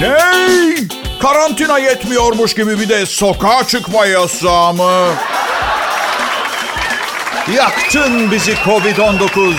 [0.00, 0.88] Ney?
[1.22, 5.14] Karantina yetmiyormuş gibi bir de sokağa çıkma yasağı?
[7.56, 9.54] Yaktın bizi Covid-19.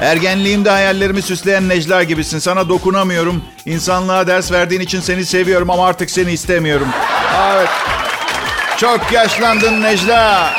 [0.00, 2.38] Ergenliğimde hayallerimi süsleyen Necla gibisin.
[2.38, 3.44] Sana dokunamıyorum.
[3.66, 6.88] İnsanlığa ders verdiğin için seni seviyorum ama artık seni istemiyorum.
[7.52, 7.68] Evet.
[8.76, 10.50] Çok yaşlandın Necla.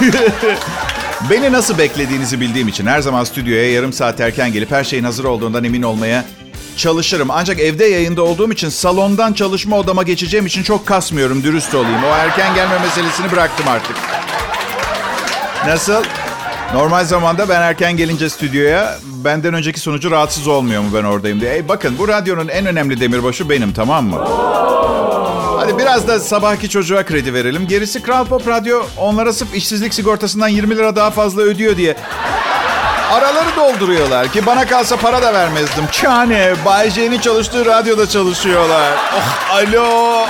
[1.30, 5.24] Beni nasıl beklediğinizi bildiğim için her zaman stüdyoya yarım saat erken gelip her şeyin hazır
[5.24, 6.24] olduğundan emin olmaya
[6.76, 7.30] çalışırım.
[7.30, 12.04] Ancak evde yayında olduğum için salondan çalışma odama geçeceğim için çok kasmıyorum, dürüst olayım.
[12.04, 13.96] O erken gelme meselesini bıraktım artık.
[15.66, 16.04] Nasıl?
[16.74, 21.54] Normal zamanda ben erken gelince stüdyoya benden önceki sonucu rahatsız olmuyor mu ben oradayım diye.
[21.54, 24.16] Ey bakın bu radyonun en önemli demirbaşı benim tamam mı?
[25.62, 27.66] Hadi biraz da sabahki çocuğa kredi verelim.
[27.66, 31.96] Gerisi Kral Pop Radyo onlara sırf işsizlik sigortasından 20 lira daha fazla ödüyor diye.
[33.12, 35.84] Araları dolduruyorlar ki bana kalsa para da vermezdim.
[35.92, 38.92] Çane, Bay J'nin çalıştığı radyoda çalışıyorlar.
[39.16, 40.26] Oh, alo.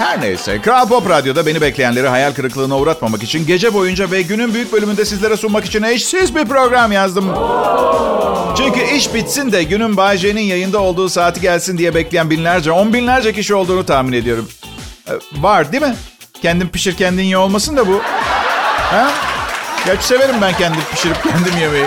[0.00, 4.54] Her neyse, Kral Pop Radyo'da beni bekleyenleri hayal kırıklığına uğratmamak için gece boyunca ve günün
[4.54, 7.24] büyük bölümünde sizlere sunmak için eşsiz bir program yazdım.
[8.56, 12.92] Çünkü iş bitsin de günün Bay J'nin yayında olduğu saati gelsin diye bekleyen binlerce, on
[12.92, 14.48] binlerce kişi olduğunu tahmin ediyorum.
[15.08, 15.94] Ee, var değil mi?
[16.42, 18.00] Kendin pişir kendin ye olmasın da bu.
[18.90, 19.10] Ha?
[19.86, 21.86] Gerçi severim ben kendim pişirip kendim yemeyi.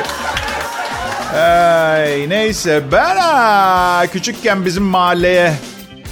[1.36, 5.54] Ay, neyse ben ha, küçükken bizim mahalleye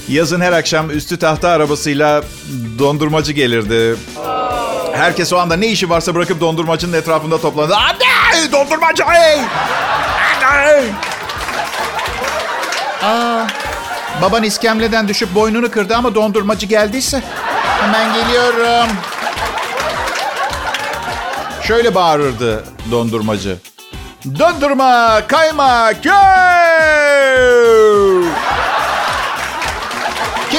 [0.09, 2.23] yazın her akşam üstü tahta arabasıyla
[2.80, 3.95] dondurmacı gelirdi.
[4.94, 7.75] Herkes o anda ne işi varsa bırakıp dondurmacının etrafında toplandı.
[7.75, 8.52] Anne!
[8.52, 9.05] Dondurmacı!
[9.05, 9.41] Anne!
[13.03, 13.47] Aa,
[14.22, 17.23] baban iskemleden düşüp boynunu kırdı ama dondurmacı geldiyse
[17.81, 18.89] hemen geliyorum.
[21.63, 23.57] Şöyle bağırırdı dondurmacı.
[24.39, 26.16] Dondurma, kaymak, yoo!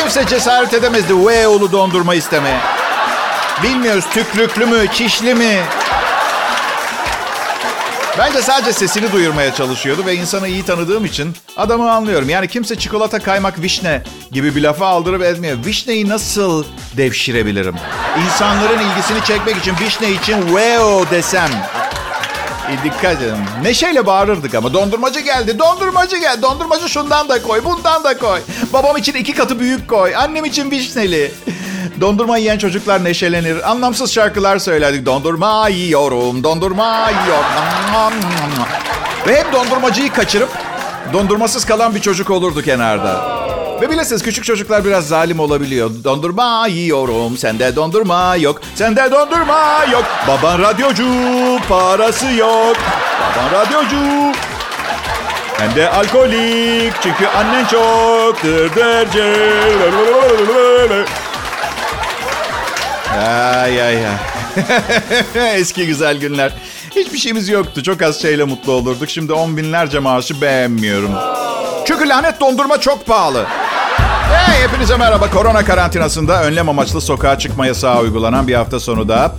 [0.02, 2.60] Kimse cesaret edemezdi Weo'lu dondurma istemeye.
[3.62, 5.58] Bilmiyoruz tükrüklü mü, çişli mi?
[8.18, 12.28] Bence sadece sesini duyurmaya çalışıyordu ve insanı iyi tanıdığım için adamı anlıyorum.
[12.28, 15.58] Yani kimse çikolata, kaymak, vişne gibi bir lafa aldırıp etmiyor.
[15.64, 16.64] Vişneyi nasıl
[16.96, 17.74] devşirebilirim?
[18.24, 21.50] İnsanların ilgisini çekmek için vişne için wow desem.
[22.70, 23.34] E, dikkat edin.
[23.62, 26.42] Neşeyle bağırırdık ama dondurmacı geldi, dondurmacı geldi.
[26.42, 28.40] Dondurmacı şundan da koy, bundan da koy.
[28.72, 31.32] Babam için iki katı büyük koy, annem için vişneli.
[32.00, 33.70] Dondurma yiyen çocuklar neşelenir.
[33.70, 35.06] Anlamsız şarkılar söylerdik.
[35.06, 38.14] Dondurma yiyorum, dondurma yiyorum.
[39.28, 40.50] Ve hep dondurmacıyı kaçırıp
[41.12, 43.41] dondurmasız kalan bir çocuk olurdu kenarda.
[43.82, 45.90] Ve bilirsiniz küçük çocuklar biraz zalim olabiliyor.
[46.04, 48.60] Dondurma yiyorum, sende dondurma yok.
[48.74, 50.04] Sende dondurma yok.
[50.28, 51.04] Baban radyocu,
[51.68, 52.76] parası yok.
[53.36, 53.96] Baban radyocu.
[55.58, 59.34] Hem de alkolik çünkü annen çok dırdırcı.
[63.18, 65.54] Ay ay ay.
[65.60, 66.52] Eski güzel günler.
[66.96, 67.82] Hiçbir şeyimiz yoktu.
[67.82, 69.10] Çok az şeyle mutlu olurduk.
[69.10, 71.10] Şimdi on binlerce maaşı beğenmiyorum.
[71.86, 73.46] Çünkü lanet dondurma çok pahalı.
[74.46, 75.30] Hey, hepinize merhaba.
[75.30, 79.34] Korona karantinasında önlem amaçlı sokağa çıkma yasağı uygulanan bir hafta sonu da.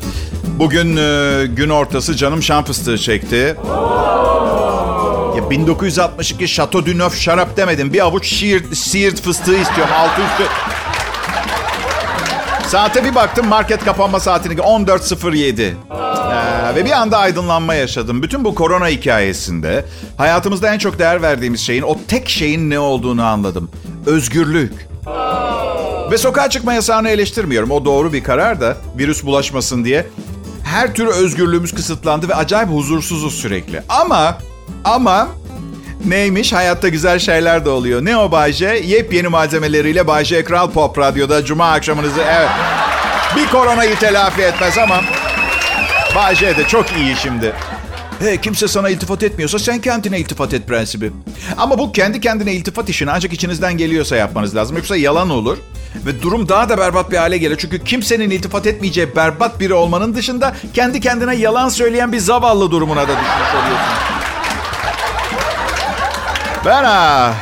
[0.59, 3.55] Bugün e, gün ortası canım şan fıstığı çekti.
[5.37, 7.93] Ya 1962 Chateau du Neuf şarap demedim.
[7.93, 9.93] Bir avuç Siirt, Siirt fıstığı istiyorum.
[9.97, 10.43] Altı üstü.
[12.67, 15.61] Saate bir baktım market kapanma saatini 14.07.
[15.61, 18.23] Ee, ve bir anda aydınlanma yaşadım.
[18.23, 19.85] Bütün bu korona hikayesinde
[20.17, 23.69] hayatımızda en çok değer verdiğimiz şeyin o tek şeyin ne olduğunu anladım.
[24.05, 24.92] Özgürlük.
[26.11, 27.71] Ve sokağa çıkma yasağını eleştirmiyorum.
[27.71, 30.07] O doğru bir karar da virüs bulaşmasın diye.
[30.65, 33.81] Her tür özgürlüğümüz kısıtlandı ve acayip huzursuzuz sürekli.
[33.89, 34.37] Ama
[34.83, 35.27] ama
[36.05, 36.53] Neymiş?
[36.53, 38.05] Hayatta güzel şeyler de oluyor.
[38.05, 38.81] Ne o Bayce?
[38.85, 42.21] Yepyeni malzemeleriyle Bayce Kral Pop Radyo'da Cuma akşamınızı...
[42.21, 42.49] Evet.
[43.35, 45.01] Bir koronayı telafi etmez ama...
[46.15, 47.53] Bayce de çok iyi şimdi.
[48.19, 51.11] He, kimse sana iltifat etmiyorsa sen kendine iltifat et prensibi.
[51.57, 54.77] Ama bu kendi kendine iltifat işini ancak içinizden geliyorsa yapmanız lazım.
[54.77, 55.57] Yoksa yalan olur.
[56.05, 57.57] Ve durum daha da berbat bir hale gelir.
[57.59, 60.55] Çünkü kimsenin iltifat etmeyeceği berbat biri olmanın dışında...
[60.73, 63.93] ...kendi kendine yalan söyleyen bir zavallı durumuna da düşmüş oluyorsun.
[66.65, 67.33] Ben ha,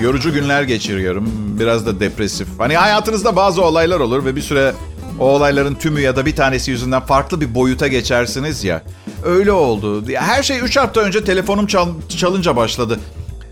[0.00, 1.28] yorucu günler geçiriyorum.
[1.60, 2.48] Biraz da depresif.
[2.58, 4.72] Hani hayatınızda bazı olaylar olur ve bir süre
[5.18, 8.82] o olayların tümü ya da bir tanesi yüzünden farklı bir boyuta geçersiniz ya.
[9.24, 10.04] Öyle oldu.
[10.14, 13.00] Her şey 3 hafta önce telefonum çal çalınca başladı.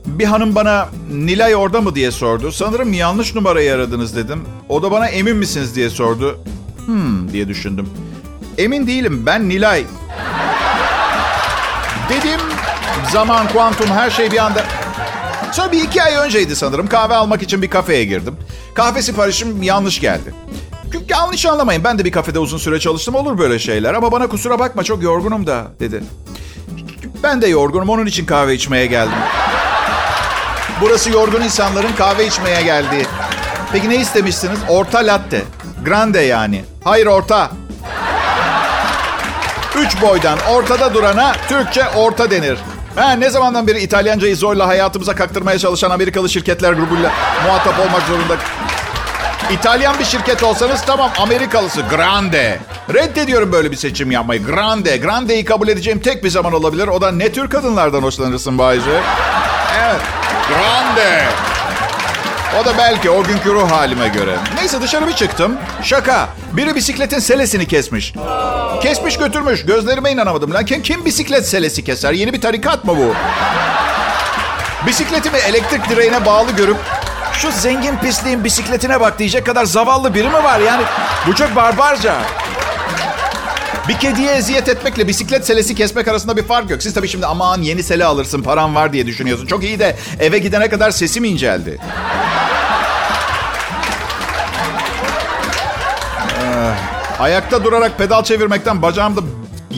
[0.06, 2.52] Bir hanım bana Nilay orada mı diye sordu.
[2.52, 4.44] Sanırım yanlış numarayı aradınız dedim.
[4.68, 6.40] O da bana emin misiniz diye sordu.
[6.86, 7.90] Hmm diye düşündüm.
[8.58, 9.84] Emin değilim ben Nilay.
[12.08, 12.40] Dedim
[13.12, 14.64] Zaman, kuantum her şey bir anda...
[15.52, 16.86] Sonra bir iki ay önceydi sanırım.
[16.86, 18.36] Kahve almak için bir kafeye girdim.
[18.74, 20.34] Kahve siparişim yanlış geldi.
[21.08, 21.84] Yanlış anlamayın.
[21.84, 23.14] Ben de bir kafede uzun süre çalıştım.
[23.14, 23.94] Olur böyle şeyler.
[23.94, 26.02] Ama bana kusura bakma çok yorgunum da dedi.
[27.22, 27.88] Ben de yorgunum.
[27.88, 29.18] Onun için kahve içmeye geldim.
[30.80, 33.06] Burası yorgun insanların kahve içmeye geldiği.
[33.72, 34.58] Peki ne istemişsiniz?
[34.68, 35.42] Orta latte.
[35.84, 36.64] Grande yani.
[36.84, 37.50] Hayır orta.
[39.78, 42.58] Üç boydan ortada durana Türkçe orta denir.
[42.96, 47.12] Ha, ne zamandan beri İtalyancayı zorla hayatımıza kaktırmaya çalışan Amerikalı şirketler grubuyla
[47.46, 48.36] muhatap olmak zorunda.
[49.52, 52.58] İtalyan bir şirket olsanız tamam Amerikalısı Grande.
[52.94, 54.44] Reddediyorum böyle bir seçim yapmayı.
[54.46, 54.96] Grande.
[54.96, 56.88] Grande'yi kabul edeceğim tek bir zaman olabilir.
[56.88, 58.90] O da ne tür kadınlardan hoşlanırsın Bayce?
[59.82, 60.00] Evet.
[60.48, 61.24] Grande.
[62.62, 64.36] O da belki o günkü ruh halime göre.
[64.54, 65.56] Neyse dışarı bir çıktım.
[65.82, 66.28] Şaka.
[66.52, 68.14] Biri bisikletin selesini kesmiş.
[68.82, 69.66] Kesmiş götürmüş.
[69.66, 70.54] Gözlerime inanamadım.
[70.54, 72.12] Lan kim, kim bisiklet selesi keser?
[72.12, 73.14] Yeni bir tarikat mı bu?
[74.86, 76.76] Bisikletimi elektrik direğine bağlı görüp
[77.38, 80.60] şu zengin pisliğin bisikletine bak diyecek kadar zavallı biri mi var?
[80.60, 80.82] Yani
[81.26, 82.16] bu çok barbarca.
[83.88, 86.82] Bir kediye eziyet etmekle bisiklet selesi kesmek arasında bir fark yok.
[86.82, 89.46] Siz tabii şimdi aman yeni sele alırsın param var diye düşünüyorsun.
[89.46, 91.78] Çok iyi de eve gidene kadar sesim inceldi.
[96.42, 96.70] Ee,
[97.18, 99.20] ayakta durarak pedal çevirmekten bacağımda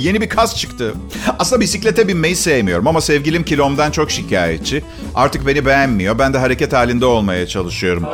[0.00, 0.94] yeni bir kas çıktı.
[1.38, 4.84] Aslında bisiklete binmeyi sevmiyorum ama sevgilim kilomdan çok şikayetçi.
[5.14, 6.18] Artık beni beğenmiyor.
[6.18, 8.04] Ben de hareket halinde olmaya çalışıyorum.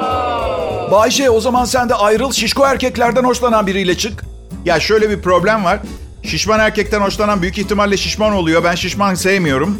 [0.90, 4.24] Bayşe o zaman sen de ayrıl şişko erkeklerden hoşlanan biriyle çık.
[4.64, 5.78] Ya şöyle bir problem var.
[6.22, 8.64] Şişman erkekten hoşlanan büyük ihtimalle şişman oluyor.
[8.64, 9.78] Ben şişman sevmiyorum.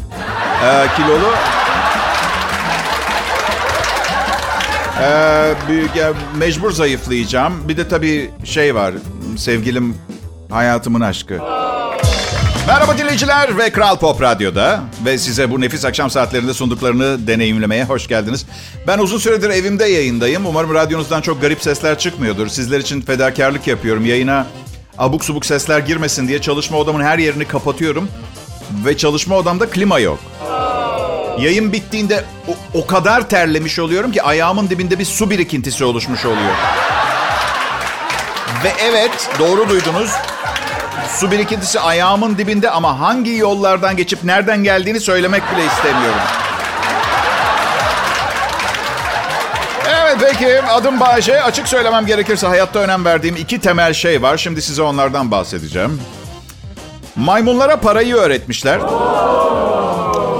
[0.65, 1.33] Ee, kilolu.
[5.01, 7.53] Ee, büyük, ya, mecbur zayıflayacağım.
[7.67, 8.93] Bir de tabii şey var.
[9.37, 9.95] Sevgilim
[10.49, 11.56] hayatımın aşkı.
[12.67, 18.07] Merhaba dinleyiciler ve Kral Pop Radyo'da ve size bu nefis akşam saatlerinde sunduklarını deneyimlemeye hoş
[18.07, 18.45] geldiniz.
[18.87, 20.45] Ben uzun süredir evimde yayındayım.
[20.45, 22.47] Umarım radyonuzdan çok garip sesler çıkmıyordur.
[22.47, 24.05] Sizler için fedakarlık yapıyorum.
[24.05, 24.47] Yayına
[24.97, 28.09] abuk subuk sesler girmesin diye çalışma odamın her yerini kapatıyorum.
[28.85, 30.19] Ve çalışma odamda klima yok.
[31.39, 36.55] Yayın bittiğinde o, o kadar terlemiş oluyorum ki ayağımın dibinde bir su birikintisi oluşmuş oluyor.
[38.63, 40.11] Ve evet doğru duydunuz.
[41.15, 46.21] Su birikintisi ayağımın dibinde ama hangi yollardan geçip nereden geldiğini söylemek bile istemiyorum.
[49.87, 51.41] Evet peki adım Bayece.
[51.43, 54.37] Açık söylemem gerekirse hayatta önem verdiğim iki temel şey var.
[54.37, 56.01] Şimdi size onlardan bahsedeceğim.
[57.15, 58.79] Maymunlara parayı öğretmişler.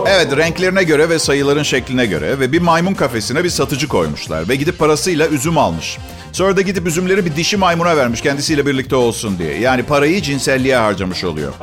[0.10, 4.50] Evet renklerine göre ve sayıların şekline göre ve bir maymun kafesine bir satıcı koymuşlar.
[4.50, 5.98] Ve gidip parasıyla üzüm almış.
[6.32, 9.60] Sonra da gidip üzümleri bir dişi maymuna vermiş kendisiyle birlikte olsun diye.
[9.60, 11.54] Yani parayı cinselliğe harcamış oluyor.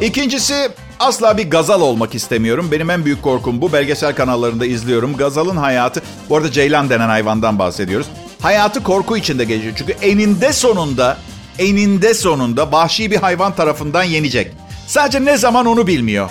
[0.00, 0.68] İkincisi
[1.00, 2.68] asla bir gazal olmak istemiyorum.
[2.72, 3.72] Benim en büyük korkum bu.
[3.72, 5.16] Belgesel kanallarında izliyorum.
[5.16, 8.06] Gazalın hayatı, bu arada ceylan denen hayvandan bahsediyoruz.
[8.40, 9.74] Hayatı korku içinde geçiyor.
[9.76, 11.18] Çünkü eninde sonunda,
[11.58, 14.52] eninde sonunda vahşi bir hayvan tarafından yenecek.
[14.86, 16.30] Sadece ne zaman onu bilmiyor.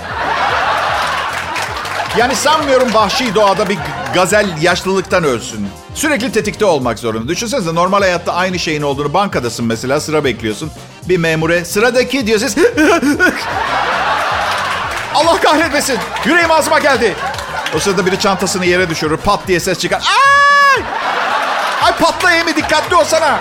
[2.17, 3.77] Yani sanmıyorum vahşi doğada bir
[4.13, 5.67] gazel yaşlılıktan ölsün.
[5.93, 7.27] Sürekli tetikte olmak zorunda.
[7.27, 10.71] Düşünsenize normal hayatta aynı şeyin olduğunu bankadasın mesela sıra bekliyorsun.
[11.09, 12.55] Bir memure sıradaki diyor siz...
[15.15, 15.97] Allah kahretmesin.
[16.25, 17.15] Yüreğim ağzıma geldi.
[17.75, 19.17] O sırada biri çantasını yere düşürür.
[19.17, 20.01] Pat diye ses çıkar.
[20.01, 20.83] Ay!
[21.83, 23.39] Ay patla mi dikkatli olsana.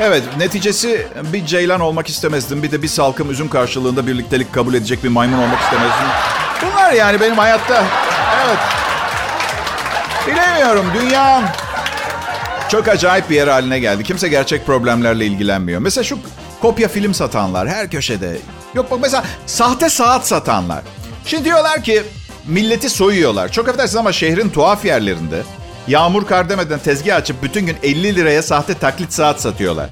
[0.00, 2.62] Evet, neticesi bir ceylan olmak istemezdim.
[2.62, 6.06] Bir de bir salkım üzüm karşılığında birliktelik kabul edecek bir maymun olmak istemezdim.
[6.62, 7.84] Bunlar yani benim hayatta.
[8.46, 8.58] Evet.
[10.26, 10.86] Bilemiyorum.
[11.00, 11.42] Dünya
[12.68, 14.02] çok acayip bir yer haline geldi.
[14.04, 15.80] Kimse gerçek problemlerle ilgilenmiyor.
[15.80, 16.18] Mesela şu
[16.62, 18.38] kopya film satanlar her köşede.
[18.74, 20.80] Yok bak mesela sahte saat satanlar.
[21.26, 22.02] Şimdi diyorlar ki
[22.46, 23.52] milleti soyuyorlar.
[23.52, 25.42] Çok affedersiniz ama şehrin tuhaf yerlerinde
[25.88, 29.90] yağmur kar demeden tezgah açıp bütün gün 50 liraya sahte taklit saat satıyorlar.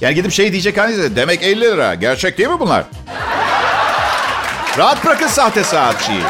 [0.00, 1.94] Yani gidip şey diyecek hani demek 50 lira.
[1.94, 2.84] Gerçek değil mi bunlar?
[4.78, 6.22] Rahat bırakın sahte saatçiyi.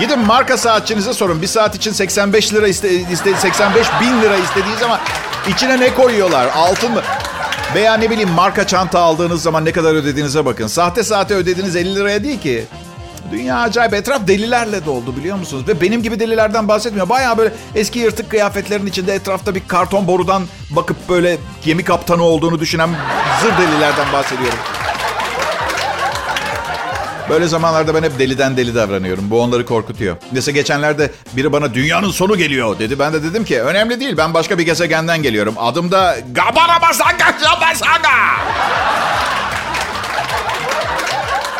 [0.00, 1.42] Gidin marka saatçinize sorun.
[1.42, 5.00] Bir saat için 85 lira iste, iste 85 bin lira istediği zaman
[5.48, 6.48] içine ne koyuyorlar?
[6.56, 7.02] Altın mı?
[7.74, 10.66] Veya ne bileyim marka çanta aldığınız zaman ne kadar ödediğinize bakın.
[10.66, 12.64] Sahte saate ödediğiniz 50 liraya değil ki.
[13.30, 13.94] Dünya acayip.
[13.94, 15.68] Etraf delilerle doldu biliyor musunuz?
[15.68, 17.08] Ve benim gibi delilerden bahsetmiyor.
[17.08, 22.60] Baya böyle eski yırtık kıyafetlerin içinde etrafta bir karton borudan bakıp böyle gemi kaptanı olduğunu
[22.60, 22.90] düşünen
[23.42, 24.58] zır delilerden bahsediyorum.
[27.30, 29.30] Böyle zamanlarda ben hep deliden deli davranıyorum.
[29.30, 30.16] Bu onları korkutuyor.
[30.32, 32.98] Mesela geçenlerde biri bana dünyanın sonu geliyor dedi.
[32.98, 35.54] Ben de dedim ki önemli değil ben başka bir gezegenden geliyorum.
[35.58, 38.08] Adım da Gabara Basanga Basanga.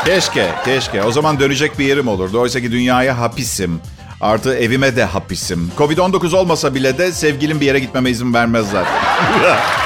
[0.05, 1.03] Keşke, keşke.
[1.03, 2.41] O zaman dönecek bir yerim olurdu.
[2.41, 3.81] Oysa ki dünyaya hapisim.
[4.21, 5.73] Artı evime de hapisim.
[5.79, 8.85] Covid-19 olmasa bile de sevgilim bir yere gitmeme izin vermezler.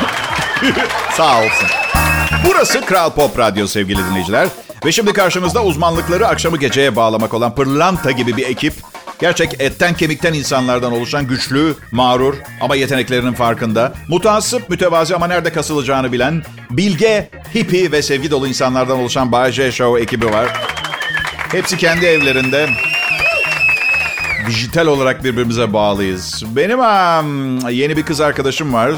[1.17, 1.69] Sağ olsun.
[2.45, 4.49] Burası Kral Pop Radyo sevgili dinleyiciler.
[4.85, 8.75] Ve şimdi karşınızda uzmanlıkları akşamı geceye bağlamak olan pırlanta gibi bir ekip.
[9.21, 13.93] Gerçek etten kemikten insanlardan oluşan güçlü, mağrur ama yeteneklerinin farkında.
[14.09, 19.73] Mutasip, mütevazi ama nerede kasılacağını bilen, bilge, hippie ve sevgi dolu insanlardan oluşan Bay J
[19.73, 20.49] Show ekibi var.
[21.53, 22.69] Hepsi kendi evlerinde
[24.47, 26.43] dijital olarak birbirimize bağlıyız.
[26.57, 28.93] Benim um, yeni bir kız arkadaşım var.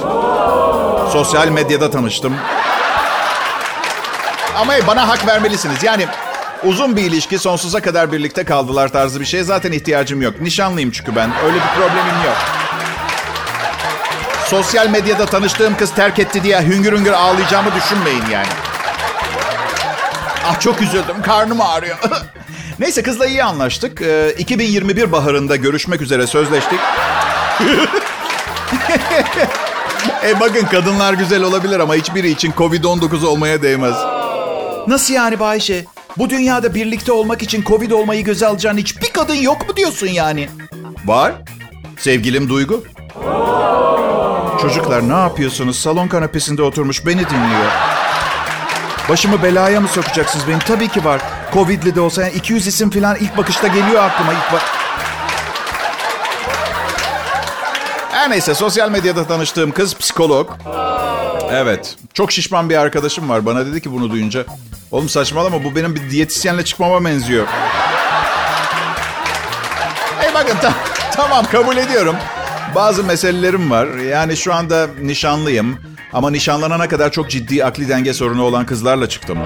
[1.12, 2.34] Sosyal medyada tanıştım.
[4.56, 5.82] Ama bana hak vermelisiniz.
[5.82, 6.06] Yani
[6.64, 10.40] uzun bir ilişki sonsuza kadar birlikte kaldılar tarzı bir şeye zaten ihtiyacım yok.
[10.40, 11.30] Nişanlıyım çünkü ben.
[11.44, 12.36] Öyle bir problemim yok.
[14.46, 18.48] Sosyal medyada tanıştığım kız terk etti diye hüngür hüngür ağlayacağımı düşünmeyin yani.
[20.46, 21.22] Ah çok üzüldüm.
[21.22, 21.98] Karnım ağrıyor.
[22.78, 24.02] Neyse kızla iyi anlaştık.
[24.02, 26.78] Ee, 2021 baharında görüşmek üzere sözleştik.
[30.26, 34.11] e bakın kadınlar güzel olabilir ama hiçbiri için Covid-19 olmaya değmez.
[34.86, 35.84] Nasıl yani Bayşe?
[36.18, 40.48] Bu dünyada birlikte olmak için Covid olmayı göze alacağın hiçbir kadın yok mu diyorsun yani?
[41.04, 41.32] Var.
[41.98, 42.84] Sevgilim Duygu.
[44.62, 45.78] Çocuklar ne yapıyorsunuz?
[45.78, 47.70] Salon kanepesinde oturmuş beni dinliyor.
[49.08, 50.58] Başımı belaya mı sokacaksınız benim?
[50.58, 51.20] Tabii ki var.
[51.54, 54.32] Covid'li de olsa yani 200 isim falan ilk bakışta geliyor aklıma.
[54.32, 54.62] ilk bak.
[58.22, 60.50] Her neyse sosyal medyada tanıştığım kız psikolog.
[61.50, 61.96] Evet.
[62.14, 63.46] Çok şişman bir arkadaşım var.
[63.46, 64.44] Bana dedi ki bunu duyunca.
[64.90, 67.46] Oğlum saçmalama bu benim bir diyetisyenle çıkmama benziyor.
[70.18, 70.74] Hey bakın ta-
[71.12, 72.16] tamam kabul ediyorum.
[72.74, 73.86] Bazı meselelerim var.
[73.86, 75.78] Yani şu anda nişanlıyım.
[76.12, 79.38] Ama nişanlanana kadar çok ciddi akli denge sorunu olan kızlarla çıktım.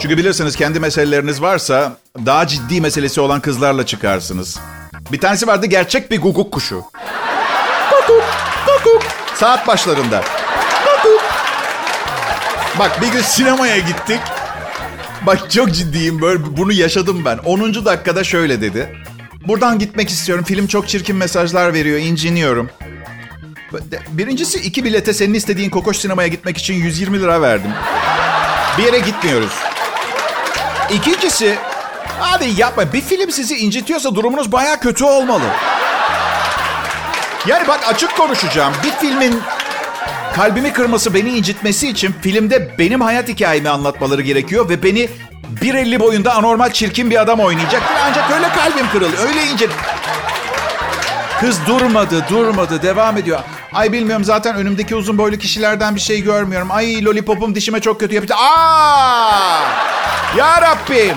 [0.00, 1.92] Çünkü bilirsiniz kendi meseleleriniz varsa
[2.26, 4.58] daha ciddi meselesi olan kızlarla çıkarsınız.
[5.12, 6.84] Bir tanesi vardı gerçek bir guguk kuşu.
[9.40, 10.24] Saat başlarında.
[12.78, 14.20] Bak bir gün sinemaya gittik.
[15.22, 17.38] Bak çok ciddiyim böyle bunu yaşadım ben.
[17.38, 17.74] 10.
[17.84, 18.96] dakikada şöyle dedi.
[19.46, 20.44] Buradan gitmek istiyorum.
[20.44, 21.98] Film çok çirkin mesajlar veriyor.
[21.98, 22.70] inciniyorum.
[24.08, 27.70] Birincisi iki bilete senin istediğin kokoş sinemaya gitmek için 120 lira verdim.
[28.78, 29.52] Bir yere gitmiyoruz.
[30.94, 31.56] İkincisi,
[32.18, 35.44] hadi yapma bir film sizi incitiyorsa durumunuz baya kötü olmalı.
[37.46, 38.74] Yani bak açık konuşacağım.
[38.84, 39.40] Bir filmin
[40.34, 45.08] kalbimi kırması, beni incitmesi için filmde benim hayat hikayemi anlatmaları gerekiyor ve beni
[45.62, 47.82] 1.50 boyunda anormal çirkin bir adam oynayacak.
[48.08, 49.70] Ancak öyle kalbim kırılıyor, öyle incit.
[51.40, 53.40] Kız durmadı, durmadı, devam ediyor.
[53.72, 56.68] Ay bilmiyorum zaten önümdeki uzun boylu kişilerden bir şey görmüyorum.
[56.70, 58.38] Ay lollipopum dişime çok kötü yapıyor.
[58.38, 59.60] Aa!
[60.36, 61.16] Ya Rabbim.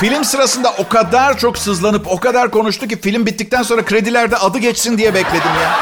[0.00, 4.58] Film sırasında o kadar çok sızlanıp o kadar konuştu ki film bittikten sonra kredilerde adı
[4.58, 5.80] geçsin diye bekledim ya.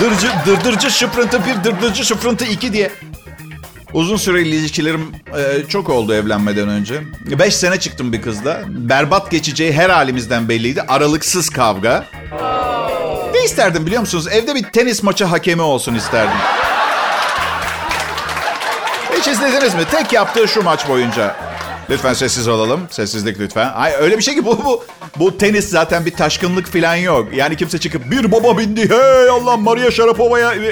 [0.00, 2.90] Dırcı, dırdırcı şıprıntı bir, dırdırcı şıprıntı iki diye.
[3.92, 7.02] Uzun süreli ilişkilerim e, çok oldu evlenmeden önce.
[7.38, 8.62] Beş sene çıktım bir kızla.
[8.68, 10.82] Berbat geçeceği her halimizden belliydi.
[10.88, 12.04] Aralıksız kavga.
[13.34, 14.28] Ne isterdim biliyor musunuz?
[14.30, 16.38] Evde bir tenis maçı hakemi olsun isterdim.
[19.18, 19.82] Hiç izlediniz mi?
[19.90, 21.51] Tek yaptığı şu maç boyunca.
[21.90, 22.80] Lütfen sessiz olalım.
[22.90, 23.72] Sessizlik lütfen.
[23.74, 24.84] Ay öyle bir şey ki bu bu
[25.18, 27.28] bu tenis zaten bir taşkınlık falan yok.
[27.34, 28.90] Yani kimse çıkıp bir baba bindi.
[28.90, 30.52] Hey Allah Maria Sharapova'ya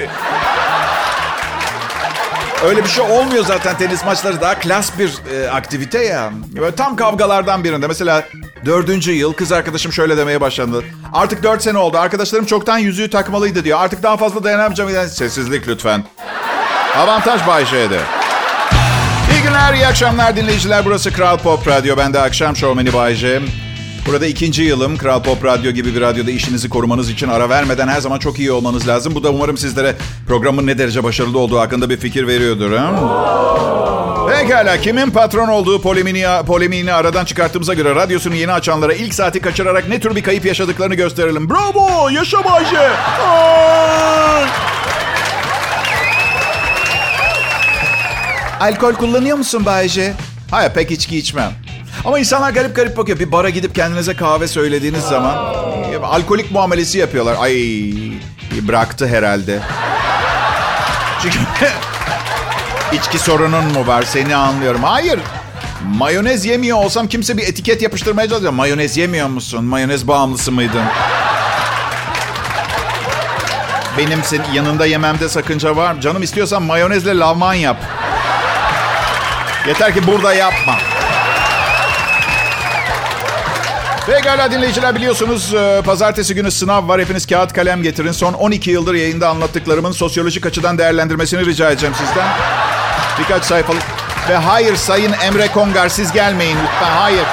[2.65, 6.31] Öyle bir şey olmuyor zaten tenis maçları daha klas bir e, aktivite ya.
[6.59, 8.23] Böyle tam kavgalardan birinde mesela
[8.65, 10.83] dördüncü yıl kız arkadaşım şöyle demeye başladı.
[11.13, 13.79] Artık dört sene oldu arkadaşlarım çoktan yüzüğü takmalıydı diyor.
[13.81, 14.95] Artık daha fazla dayanamayacağım.
[14.95, 16.03] Yani, sessizlik lütfen.
[16.97, 18.20] Avantaj Bay J'de.
[19.41, 20.85] İyi günler, iyi akşamlar dinleyiciler.
[20.85, 21.97] Burası Kral Pop Radyo.
[21.97, 23.41] Ben de akşam şovmeni Bay J.
[24.07, 24.97] Burada ikinci yılım.
[24.97, 28.51] Kral Pop Radyo gibi bir radyoda işinizi korumanız için ara vermeden her zaman çok iyi
[28.51, 29.15] olmanız lazım.
[29.15, 29.95] Bu da umarım sizlere
[30.27, 32.71] programın ne derece başarılı olduğu hakkında bir fikir veriyordur.
[34.31, 39.89] Pekala kimin patron olduğu polemiğini, polemiğini aradan çıkarttığımıza göre radyosunu yeni açanlara ilk saati kaçırarak
[39.89, 41.49] ne tür bir kayıp yaşadıklarını gösterelim.
[41.49, 42.09] Bravo!
[42.09, 42.89] Yaşa Bayce!
[48.61, 50.13] Alkol kullanıyor musun Bayce?
[50.51, 51.51] Hayır pek içki içmem.
[52.05, 53.19] Ama insanlar garip garip bakıyor.
[53.19, 55.35] Bir bara gidip kendinize kahve söylediğiniz zaman
[56.03, 57.35] alkolik muamelesi yapıyorlar.
[57.39, 57.53] Ay
[58.61, 59.59] bıraktı herhalde.
[61.21, 61.39] Çünkü
[62.93, 64.83] içki sorunun mu var seni anlıyorum.
[64.83, 65.19] Hayır.
[65.97, 68.53] Mayonez yemiyor olsam kimse bir etiket yapıştırmaya çalışıyor.
[68.53, 69.63] Mayonez yemiyor musun?
[69.63, 70.83] Mayonez bağımlısı mıydın?
[73.97, 76.01] Benim senin yanında yememde sakınca var?
[76.01, 77.77] Canım istiyorsan mayonezle lavman yap.
[79.67, 80.77] Yeter ki burada yapma.
[84.05, 87.01] Pekala dinleyiciler biliyorsunuz e, pazartesi günü sınav var.
[87.01, 88.11] Hepiniz kağıt kalem getirin.
[88.11, 92.27] Son 12 yıldır yayında anlattıklarımın sosyolojik açıdan değerlendirmesini rica edeceğim sizden.
[93.19, 93.83] Birkaç sayfalık.
[94.29, 97.25] Ve hayır Sayın Emre Kongar siz gelmeyin lütfen hayır.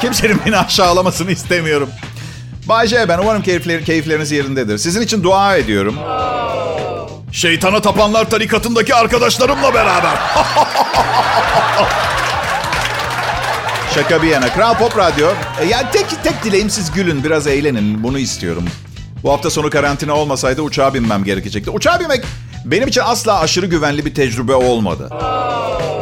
[0.00, 1.88] Kimsenin beni aşağılamasını istemiyorum.
[2.68, 4.78] Bayce ben umarım keyifler, keyifleriniz yerindedir.
[4.78, 5.94] Sizin için dua ediyorum.
[7.32, 10.12] Şeytana tapanlar tarikatındaki arkadaşlarımla beraber.
[13.94, 14.48] Şaka bir yana.
[14.48, 15.28] Kral Pop Radyo.
[15.60, 18.02] E, ya tek, tek dileğim siz gülün, biraz eğlenin.
[18.02, 18.64] Bunu istiyorum.
[19.22, 21.70] Bu hafta sonu karantina olmasaydı uçağa binmem gerekecekti.
[21.70, 22.24] Uçağa binmek
[22.64, 25.10] benim için asla aşırı güvenli bir tecrübe olmadı.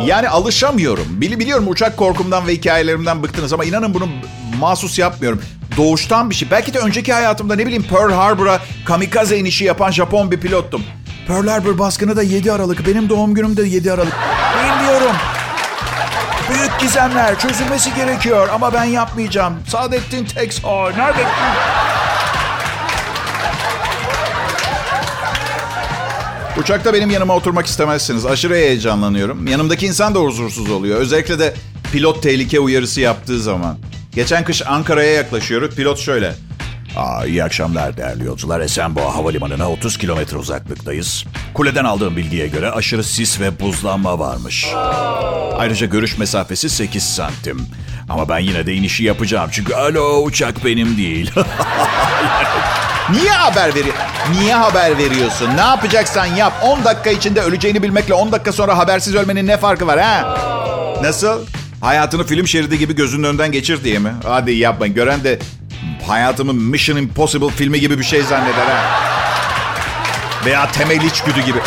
[0.07, 1.07] Yani alışamıyorum.
[1.11, 4.09] Bili biliyorum uçak korkumdan ve hikayelerimden bıktınız ama inanın bunu
[4.61, 5.43] mahsus yapmıyorum.
[5.76, 6.50] Doğuştan bir şey.
[6.50, 10.83] Belki de önceki hayatımda ne bileyim Pearl Harbor'a kamikaze inişi yapan Japon bir pilottum.
[11.26, 12.87] Pearl Harbor baskını da 7 Aralık.
[12.87, 14.14] Benim doğum günüm de 7 Aralık.
[14.64, 15.16] Bilmiyorum.
[16.50, 19.54] Büyük gizemler çözülmesi gerekiyor ama ben yapmayacağım.
[19.69, 20.93] Saadettin Teksoy.
[20.97, 21.25] Nerede?
[26.61, 28.26] Uçakta benim yanıma oturmak istemezsiniz.
[28.26, 29.47] Aşırı heyecanlanıyorum.
[29.47, 31.00] Yanımdaki insan da huzursuz oluyor.
[31.00, 31.54] Özellikle de
[31.93, 33.78] pilot tehlike uyarısı yaptığı zaman.
[34.14, 35.75] Geçen kış Ankara'ya yaklaşıyoruz.
[35.75, 36.35] Pilot şöyle.
[36.97, 38.61] Aa, iyi akşamlar değerli yolcular.
[38.61, 41.25] Esenboğa Havalimanı'na 30 kilometre uzaklıktayız.
[41.55, 44.67] Kuleden aldığım bilgiye göre aşırı sis ve buzlanma varmış.
[45.59, 47.67] Ayrıca görüş mesafesi 8 santim.
[48.09, 49.49] Ama ben yine de inişi yapacağım.
[49.53, 51.31] Çünkü alo uçak benim değil.
[53.11, 53.95] Niye haber veriyor?
[54.41, 55.57] Niye haber veriyorsun?
[55.57, 56.53] Ne yapacaksan yap.
[56.63, 60.39] 10 dakika içinde öleceğini bilmekle 10 dakika sonra habersiz ölmenin ne farkı var ha?
[61.03, 61.47] Nasıl?
[61.81, 64.13] Hayatını film şeridi gibi gözünün önünden geçir diye mi?
[64.25, 64.95] Hadi yapmayın.
[64.95, 65.39] Gören de
[66.08, 69.00] hayatımı Mission Impossible filmi gibi bir şey zanneder ha.
[70.46, 71.58] Veya temel içgüdü gibi.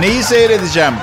[0.00, 0.94] Neyi seyredeceğim?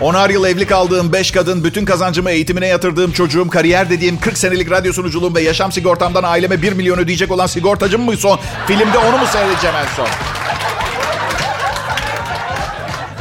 [0.00, 4.70] Onar yıl evli kaldığım 5 kadın, bütün kazancımı eğitimine yatırdığım çocuğum, kariyer dediğim 40 senelik
[4.70, 8.40] radyo sunuculuğum ve yaşam sigortamdan aileme 1 milyon ödeyecek olan sigortacım mı son?
[8.66, 10.08] Filmde onu mu seyredeceğim en son?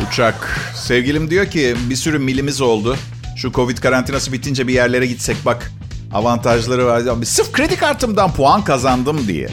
[0.07, 0.59] Uçak.
[0.75, 2.97] Sevgilim diyor ki bir sürü milimiz oldu.
[3.37, 5.71] Şu Covid karantinası bitince bir yerlere gitsek bak.
[6.13, 7.01] Avantajları var.
[7.25, 9.49] Sırf kredi kartımdan puan kazandım diye.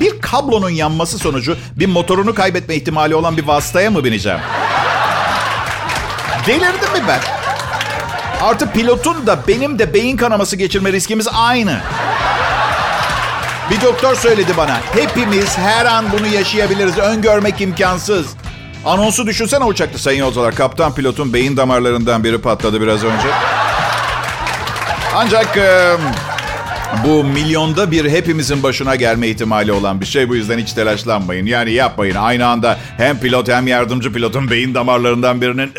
[0.00, 4.40] Bir kablonun yanması sonucu bir motorunu kaybetme ihtimali olan bir vasıtaya mı bineceğim?
[6.46, 7.20] Delirdim mi ben?
[8.42, 11.80] Artı pilotun da benim de beyin kanaması geçirme riskimiz aynı.
[13.70, 14.80] Bir doktor söyledi bana.
[14.94, 16.98] Hepimiz her an bunu yaşayabiliriz.
[16.98, 18.26] Öngörmek imkansız.
[18.84, 20.54] Anonsu düşünsene uçakta sayın yolcular.
[20.54, 23.28] Kaptan pilotun beyin damarlarından biri patladı biraz önce.
[25.18, 25.96] Ancak e,
[27.04, 30.28] bu milyonda bir hepimizin başına gelme ihtimali olan bir şey.
[30.28, 31.46] Bu yüzden hiç telaşlanmayın.
[31.46, 32.14] Yani yapmayın.
[32.14, 35.72] Aynı anda hem pilot hem yardımcı pilotun beyin damarlarından birinin...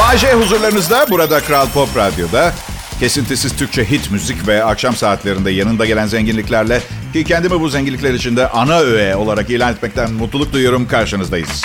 [0.00, 2.52] Bayce huzurlarınızda burada Kral Pop Radyo'da.
[3.00, 6.80] Kesintisiz Türkçe hit müzik ve akşam saatlerinde yanında gelen zenginliklerle
[7.12, 11.62] ki kendimi bu zenginlikler içinde ana öğe olarak ilan etmekten mutluluk duyuyorum karşınızdayız.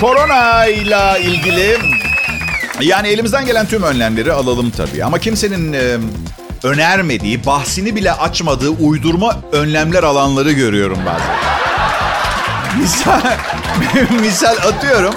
[0.00, 1.76] Korona ile ilgili
[2.80, 5.04] yani elimizden gelen tüm önlemleri alalım tabii.
[5.04, 5.96] Ama kimsenin e,
[6.62, 11.36] önermediği, bahsini bile açmadığı uydurma önlemler alanları görüyorum bazen.
[12.80, 13.20] Misal,
[14.20, 15.14] misal atıyorum.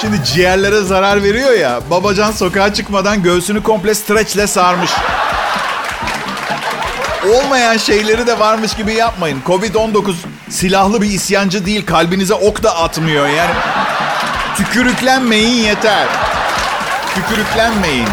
[0.00, 1.80] Şimdi ciğerlere zarar veriyor ya.
[1.90, 4.90] Babacan sokağa çıkmadan göğsünü komple streçle sarmış.
[7.34, 9.38] Olmayan şeyleri de varmış gibi yapmayın.
[9.46, 10.14] Covid-19
[10.48, 11.86] silahlı bir isyancı değil.
[11.86, 13.28] Kalbinize ok da atmıyor.
[13.28, 13.50] Yani
[14.56, 16.06] tükürüklenmeyin yeter.
[17.18, 18.08] Tükürüklenmeyin.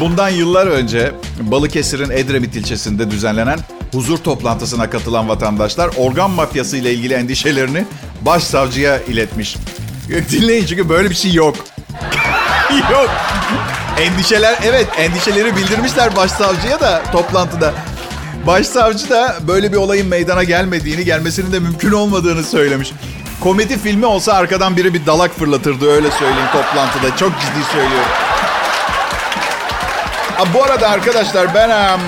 [0.00, 3.58] Bundan yıllar önce Balıkesir'in Edremit ilçesinde düzenlenen
[3.92, 7.84] huzur toplantısına katılan vatandaşlar organ mafyası ile ilgili endişelerini
[8.20, 9.56] başsavcıya iletmiş.
[10.30, 11.56] Dinleyin çünkü böyle bir şey yok.
[12.92, 13.10] yok.
[14.00, 17.74] Endişeler evet endişeleri bildirmişler başsavcıya da toplantıda.
[18.46, 22.92] Başsavcı da böyle bir olayın meydana gelmediğini, gelmesinin de mümkün olmadığını söylemiş.
[23.42, 27.16] Komedi filmi olsa arkadan biri bir dalak fırlatırdı öyle söyleyeyim toplantıda.
[27.16, 28.10] Çok ciddi söylüyorum.
[30.36, 32.00] Ha, bu arada arkadaşlar ben um,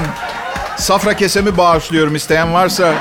[0.77, 2.95] safra kesemi bağışlıyorum isteyen varsa.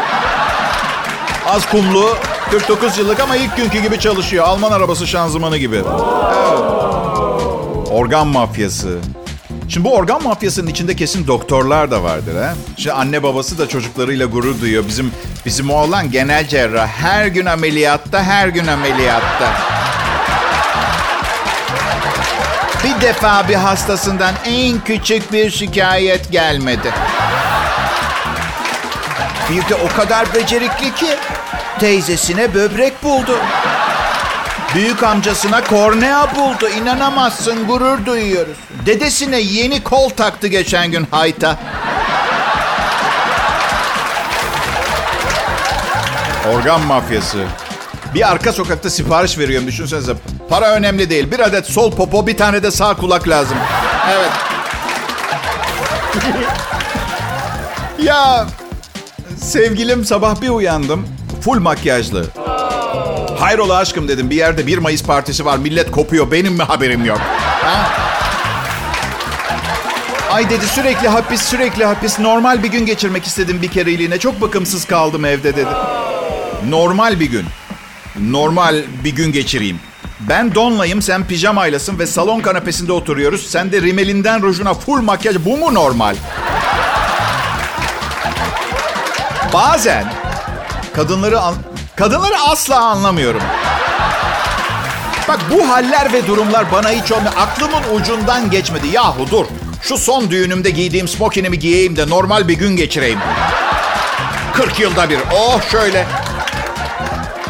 [1.48, 2.18] Az kumlu,
[2.52, 4.46] 49 yıllık ama ilk günkü gibi çalışıyor.
[4.46, 5.76] Alman arabası şanzımanı gibi.
[5.76, 5.88] Evet.
[7.92, 9.00] Organ mafyası.
[9.74, 12.54] Şimdi bu organ mafyasının içinde kesin doktorlar da vardır ha.
[12.78, 14.88] Şimdi anne babası da çocuklarıyla gurur duyuyor.
[14.88, 15.12] Bizim
[15.46, 16.88] bizim oğlan genel cerrah.
[16.88, 19.54] Her gün ameliyatta, her gün ameliyatta.
[22.84, 26.94] Bir defa bir hastasından en küçük bir şikayet gelmedi.
[29.50, 31.16] Bir de o kadar becerikli ki
[31.80, 33.38] teyzesine böbrek buldu.
[34.76, 36.70] Büyük amcasına kornea buldu.
[36.70, 38.58] İnanamazsın gurur duyuyoruz.
[38.86, 41.60] Dedesine yeni kol taktı geçen gün hayta.
[46.56, 47.46] Organ mafyası.
[48.14, 50.14] Bir arka sokakta sipariş veriyorum düşünsenize.
[50.50, 51.32] Para önemli değil.
[51.32, 53.58] Bir adet sol popo bir tane de sağ kulak lazım.
[54.12, 54.32] Evet.
[58.04, 58.48] ya
[59.38, 61.08] sevgilim sabah bir uyandım.
[61.42, 62.26] Full makyajlı.
[63.44, 64.30] Hayrola aşkım dedim.
[64.30, 65.58] Bir yerde 1 Mayıs partisi var.
[65.58, 66.32] Millet kopuyor.
[66.32, 67.18] Benim mi haberim yok?
[67.62, 67.90] Ha?
[70.32, 72.20] Ay dedi sürekli hapis sürekli hapis.
[72.20, 74.20] Normal bir gün geçirmek istedim bir kereliğine.
[74.20, 75.70] Çok bakımsız kaldım evde dedi.
[76.70, 77.46] Normal bir gün.
[78.20, 79.80] Normal bir gün geçireyim.
[80.20, 83.48] Ben donlayım, sen pijamaylasın ve salon kanepesinde oturuyoruz.
[83.48, 85.36] Sen de rimelinden rujuna full makyaj.
[85.46, 86.16] Bu mu normal?
[89.54, 90.14] Bazen
[90.96, 93.42] kadınları an- kadınları asla anlamıyorum.
[95.28, 97.34] Bak bu haller ve durumlar bana hiç olmuyor.
[97.38, 98.88] Aklımın ucundan geçmedi.
[98.88, 99.46] Yahu dur.
[99.82, 103.20] Şu son düğünümde giydiğim smokinimi giyeyim de normal bir gün geçireyim.
[104.54, 105.20] 40 yılda bir.
[105.36, 106.06] Oh şöyle.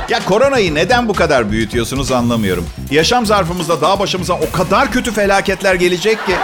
[0.10, 2.70] Ya koronayı neden bu kadar büyütüyorsunuz anlamıyorum.
[2.92, 6.36] Yaşam zarfımızda daha başımıza o kadar kötü felaketler gelecek ki.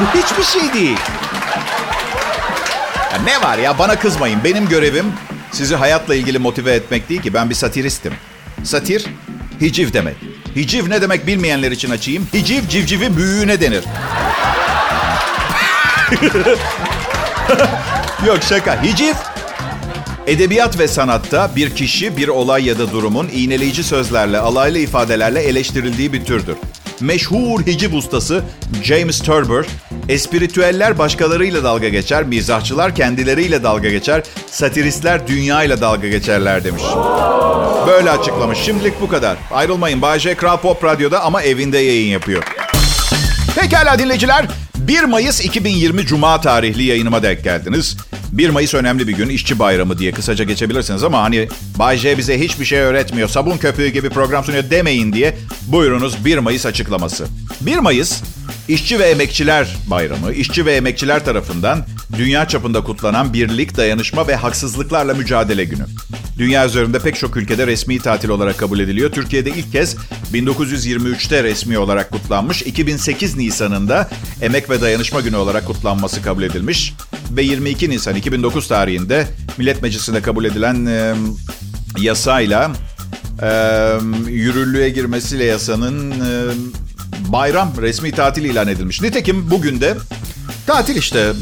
[0.00, 0.98] Bu hiçbir şey değil.
[3.12, 4.44] Ya ne var ya bana kızmayın.
[4.44, 5.12] Benim görevim
[5.54, 7.34] sizi hayatla ilgili motive etmek değil ki.
[7.34, 8.12] Ben bir satiristim.
[8.64, 9.04] Satir,
[9.60, 10.16] hiciv demek.
[10.56, 12.28] Hiciv ne demek bilmeyenler için açayım.
[12.34, 13.84] Hiciv civcivin büyüğüne denir.
[18.26, 18.82] Yok şaka.
[18.82, 19.14] Hiciv
[20.26, 26.12] Edebiyat ve sanatta bir kişi, bir olay ya da durumun iğneleyici sözlerle, alaylı ifadelerle eleştirildiği
[26.12, 26.56] bir türdür.
[27.00, 28.42] Meşhur hiciv ustası
[28.82, 29.66] James Turber,
[30.08, 36.82] espiritüeller başkalarıyla dalga geçer, mizahçılar kendileriyle dalga geçer, satiristler dünyayla dalga geçerler demiş.
[37.86, 38.58] Böyle açıklamış.
[38.58, 39.36] Şimdilik bu kadar.
[39.52, 40.02] Ayrılmayın.
[40.02, 40.34] Bay J.
[40.34, 42.44] Kral Pop Radyo'da ama evinde yayın yapıyor.
[43.54, 44.46] Pekala dinleyiciler.
[44.88, 47.96] 1 Mayıs 2020 Cuma tarihli yayınıma denk geldiniz.
[48.32, 52.40] 1 Mayıs önemli bir gün, işçi bayramı diye kısaca geçebilirsiniz ama hani Bay J bize
[52.40, 57.26] hiçbir şey öğretmiyor, sabun köpüğü gibi program sunuyor demeyin diye buyurunuz 1 Mayıs açıklaması.
[57.60, 58.22] 1 Mayıs
[58.68, 61.86] İşçi ve Emekçiler Bayramı, işçi ve emekçiler tarafından
[62.18, 65.86] dünya çapında kutlanan birlik, dayanışma ve haksızlıklarla mücadele günü.
[66.38, 69.12] Dünya üzerinde pek çok ülkede resmi tatil olarak kabul ediliyor.
[69.12, 69.96] Türkiye'de ilk kez
[70.32, 72.62] 1923'te resmi olarak kutlanmış.
[72.62, 74.10] 2008 Nisan'ında
[74.42, 76.94] Emek ve Dayanışma Günü olarak kutlanması kabul edilmiş.
[77.30, 79.26] Ve 22 Nisan 2009 tarihinde
[79.58, 81.14] Millet Meclisi'nde kabul edilen e,
[81.98, 82.70] yasayla
[83.42, 83.48] e,
[84.28, 86.52] yürürlüğe girmesiyle yasanın e,
[87.32, 89.02] bayram resmi tatil ilan edilmiş.
[89.02, 89.94] Nitekim bugün de
[90.66, 91.32] tatil işte.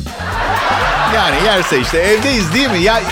[1.15, 2.83] Yani yerse işte evdeyiz değil mi?
[2.83, 3.03] Ya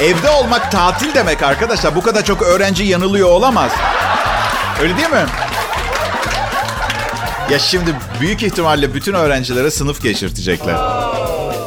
[0.00, 1.96] evde olmak tatil demek arkadaşlar.
[1.96, 3.72] Bu kadar çok öğrenci yanılıyor olamaz.
[4.82, 5.26] Öyle değil mi?
[7.50, 10.76] Ya şimdi büyük ihtimalle bütün öğrencilere sınıf geçirtecekler.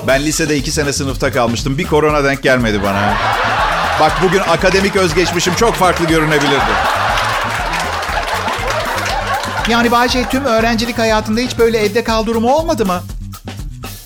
[0.08, 1.78] Ben lisede iki sene sınıfta kalmıştım.
[1.78, 3.14] Bir korona denk gelmedi bana.
[4.00, 6.72] Bak bugün akademik özgeçmişim çok farklı görünebilirdi.
[9.70, 13.02] Yani Bayce tüm öğrencilik hayatında hiç böyle evde kal durumu olmadı mı?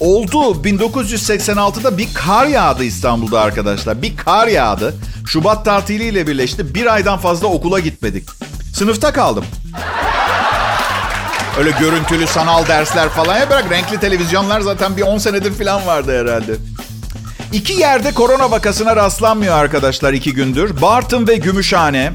[0.04, 0.38] Oldu.
[0.38, 4.02] 1986'da bir kar yağdı İstanbul'da arkadaşlar.
[4.02, 4.94] Bir kar yağdı.
[5.28, 6.76] Şubat tatiliyle birleşti.
[6.76, 8.30] Bir aydan fazla okula gitmedik.
[8.74, 9.46] Sınıfta kaldım.
[11.60, 16.22] Öyle görüntülü sanal dersler falan ya bırak renkli televizyonlar zaten bir 10 senedir falan vardı
[16.22, 16.52] herhalde.
[17.54, 20.82] İki yerde korona vakasına rastlanmıyor arkadaşlar iki gündür.
[20.82, 22.14] Bartın ve Gümüşhane.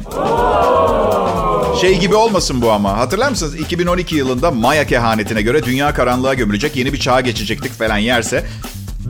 [1.76, 2.98] Şey gibi olmasın bu ama.
[2.98, 3.60] Hatırlar mısınız?
[3.60, 8.46] 2012 yılında Maya kehanetine göre dünya karanlığa gömülecek, yeni bir çağa geçecektik falan yerse.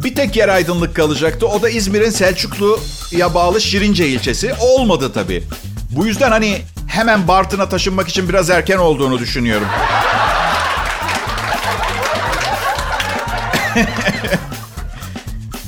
[0.04, 1.46] Bir tek yer aydınlık kalacaktı.
[1.46, 4.54] O da İzmir'in Selçuklu'ya bağlı Şirince ilçesi.
[4.60, 5.42] Olmadı tabii.
[5.90, 9.68] Bu yüzden hani hemen Bartın'a taşınmak için biraz erken olduğunu düşünüyorum.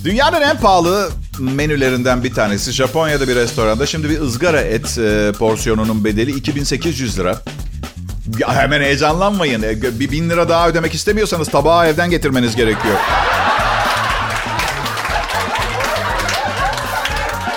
[0.05, 3.87] Dünyanın en pahalı menülerinden bir tanesi Japonya'da bir restoranda.
[3.87, 7.39] Şimdi bir ızgara et e, porsiyonunun bedeli 2800 lira.
[8.39, 9.63] Ya hemen heyecanlanmayın.
[9.63, 12.97] E, bir bin lira daha ödemek istemiyorsanız tabağı evden getirmeniz gerekiyor.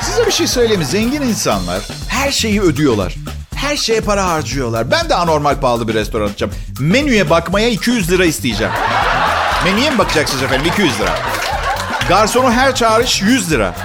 [0.01, 0.83] Size bir şey söyleyeyim?
[0.83, 3.15] Zengin insanlar her şeyi ödüyorlar.
[3.55, 4.91] Her şeye para harcıyorlar.
[4.91, 6.53] Ben de anormal pahalı bir restoran açacağım.
[6.79, 8.73] Menüye bakmaya 200 lira isteyeceğim.
[9.65, 10.71] Menüye mi bakacaksınız efendim?
[10.73, 11.15] 200 lira.
[12.09, 13.75] Garsonu her çağrış 100 lira.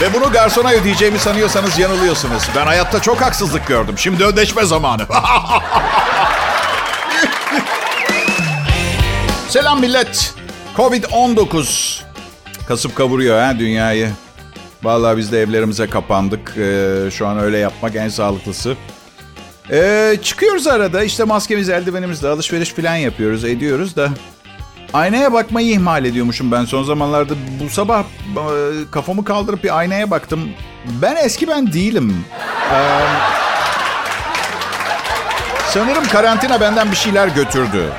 [0.00, 2.42] Ve bunu garsona ödeyeceğimi sanıyorsanız yanılıyorsunuz.
[2.56, 3.94] Ben hayatta çok haksızlık gördüm.
[3.98, 5.02] Şimdi ödeşme zamanı.
[9.48, 10.34] Selam millet.
[10.76, 12.00] Covid-19
[12.68, 14.10] kasıp kavuruyor ha dünyayı.
[14.82, 16.54] Vallahi biz de evlerimize kapandık.
[16.58, 18.76] Ee, şu an öyle yapmak en sağlıklısı.
[19.70, 24.10] Ee, çıkıyoruz arada işte maskemiz eldivenimizle alışveriş falan yapıyoruz ediyoruz da.
[24.92, 27.34] Aynaya bakmayı ihmal ediyormuşum ben son zamanlarda.
[27.64, 28.04] Bu sabah e,
[28.90, 30.48] kafamı kaldırıp bir aynaya baktım.
[31.02, 32.24] Ben eski ben değilim.
[32.72, 33.00] Ee,
[35.70, 37.92] sanırım karantina benden bir şeyler götürdü.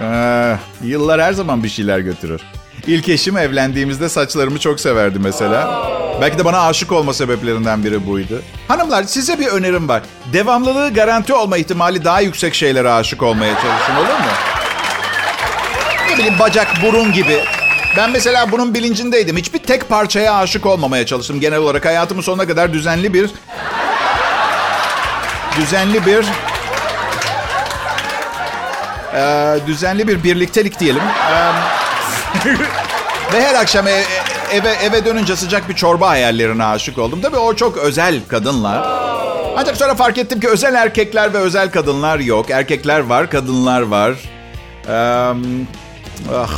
[0.00, 2.40] Ee, yıllar her zaman bir şeyler götürür.
[2.86, 5.86] İlk eşim evlendiğimizde saçlarımı çok severdi mesela.
[6.20, 8.42] Belki de bana aşık olma sebeplerinden biri buydu.
[8.68, 10.02] Hanımlar size bir önerim var.
[10.32, 14.59] Devamlılığı garanti olma ihtimali daha yüksek şeylere aşık olmaya çalışın olur mu?
[16.10, 17.40] Ne bileyim bacak, burun gibi.
[17.96, 19.36] Ben mesela bunun bilincindeydim.
[19.36, 21.40] Hiçbir tek parçaya aşık olmamaya çalıştım.
[21.40, 23.30] Genel olarak hayatımın sonuna kadar düzenli bir...
[25.56, 26.26] Düzenli bir...
[29.14, 31.02] Ee, düzenli bir birliktelik diyelim.
[31.32, 31.50] Ee,
[33.32, 34.04] ve her akşam e-
[34.52, 37.20] eve eve dönünce sıcak bir çorba hayallerine aşık oldum.
[37.22, 38.88] Tabii o çok özel kadınlar.
[39.56, 42.50] Ancak sonra fark ettim ki özel erkekler ve özel kadınlar yok.
[42.50, 44.14] Erkekler var, kadınlar var.
[44.88, 45.32] Ee,
[46.34, 46.50] ah.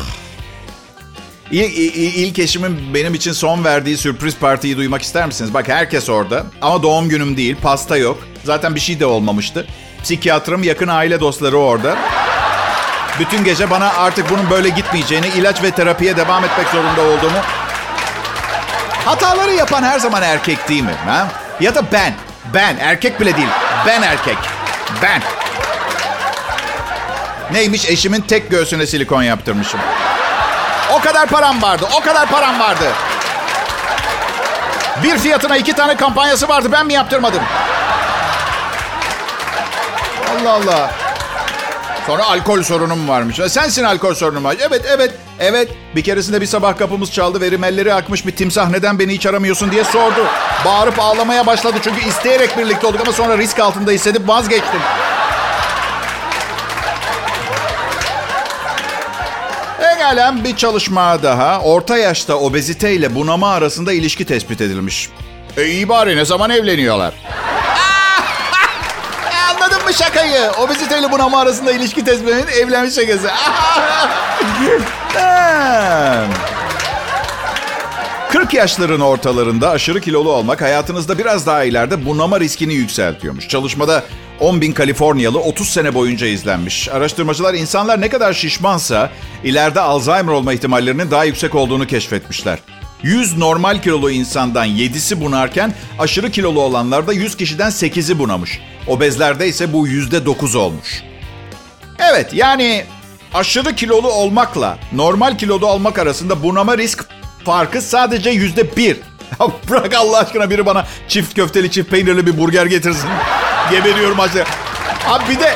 [1.50, 5.54] İlk, ilk eşimin benim için son verdiği sürpriz partiyi duymak ister misiniz?
[5.54, 8.18] Bak herkes orada ama doğum günüm değil, pasta yok.
[8.44, 9.66] Zaten bir şey de olmamıştı.
[10.02, 11.96] Psikiyatrım, yakın aile dostları orada.
[13.20, 17.38] Bütün gece bana artık bunun böyle gitmeyeceğini, ilaç ve terapiye devam etmek zorunda olduğumu...
[19.04, 20.94] Hataları yapan her zaman erkek değil mi?
[21.06, 21.28] Ha?
[21.60, 22.14] Ya da ben.
[22.54, 22.76] Ben.
[22.76, 23.48] Erkek bile değil.
[23.86, 24.38] Ben erkek.
[25.02, 25.22] Ben.
[27.52, 27.84] Neymiş?
[27.84, 29.80] Eşimin tek göğsüne silikon yaptırmışım.
[30.92, 31.86] O kadar param vardı.
[31.96, 32.84] O kadar param vardı.
[35.02, 36.68] Bir fiyatına iki tane kampanyası vardı.
[36.72, 37.42] Ben mi yaptırmadım?
[40.30, 40.90] Allah Allah.
[42.06, 43.40] Sonra alkol sorunum varmış.
[43.48, 44.56] Sensin alkol sorunum var.
[44.68, 45.10] Evet, evet,
[45.40, 45.68] evet.
[45.96, 49.70] Bir keresinde bir sabah kapımız çaldı ve rimelleri akmış bir timsah neden beni hiç aramıyorsun
[49.70, 50.26] diye sordu.
[50.64, 54.80] Bağırıp ağlamaya başladı çünkü isteyerek birlikte olduk ama sonra risk altında hissedip vazgeçtim.
[60.12, 61.60] Egalen bir çalışma daha.
[61.60, 65.08] Orta yaşta obezite ile bunama arasında ilişki tespit edilmiş.
[65.56, 67.14] E iyi bari ne zaman evleniyorlar?
[69.50, 70.50] Anladın mı şakayı?
[70.60, 73.30] Obezite ile bunama arasında ilişki tespitinin evlenmiş şakası.
[78.32, 83.48] 40 yaşların ortalarında aşırı kilolu olmak hayatınızda biraz daha ileride bunama riskini yükseltiyormuş.
[83.48, 84.02] Çalışmada
[84.40, 86.88] 10 bin Kaliforniyalı 30 sene boyunca izlenmiş.
[86.88, 89.10] Araştırmacılar insanlar ne kadar şişmansa
[89.44, 92.58] ileride Alzheimer olma ihtimallerinin daha yüksek olduğunu keşfetmişler.
[93.02, 98.60] 100 normal kilolu insandan 7'si bunarken aşırı kilolu olanlarda 100 kişiden 8'i bunamış.
[98.86, 101.02] Obezlerde ise bu %9 olmuş.
[101.98, 102.84] Evet yani
[103.34, 107.04] aşırı kilolu olmakla normal kilolu olmak arasında bunama risk
[107.44, 108.96] farkı sadece %1.
[109.40, 113.08] Ya bırak Allah aşkına biri bana çift köfteli çift peynirli bir burger getirsin.
[113.70, 114.54] Geberiyorum açlıktan.
[115.08, 115.54] Abi bir de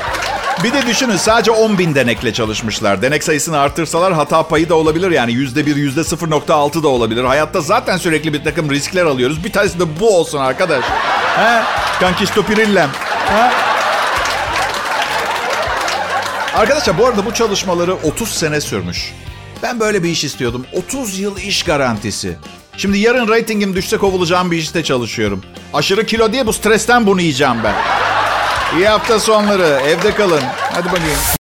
[0.65, 3.03] bir de düşünün sadece 10 bin denekle çalışmışlar.
[3.03, 5.11] Denek sayısını artırsalar hata payı da olabilir.
[5.11, 7.25] Yani yüzde bir, yüzde 0.6 da olabilir.
[7.25, 9.45] Hayatta zaten sürekli bir takım riskler alıyoruz.
[9.45, 10.85] Bir tanesi de bu olsun arkadaş.
[11.37, 11.63] He?
[12.01, 12.91] Kankisto pirillem.
[13.29, 13.51] He?
[16.55, 19.13] Arkadaşlar bu arada bu çalışmaları 30 sene sürmüş.
[19.63, 20.67] Ben böyle bir iş istiyordum.
[20.73, 22.37] 30 yıl iş garantisi.
[22.77, 25.43] Şimdi yarın reytingim düşse kovulacağım bir işte çalışıyorum.
[25.75, 27.75] Aşırı kilo diye bu stresten bunu yiyeceğim ben.
[28.79, 29.81] İyi hafta sonları.
[29.87, 30.41] Evde kalın.
[30.73, 31.17] Hadi bakayım.